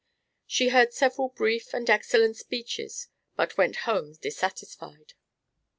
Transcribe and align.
She 0.47 0.69
heard 0.69 0.93
several 0.93 1.29
brief 1.29 1.75
and 1.75 1.87
excellent 1.87 2.35
speeches, 2.35 3.07
but 3.35 3.55
went 3.55 3.75
home 3.85 4.13
dissatisfied. 4.19 5.13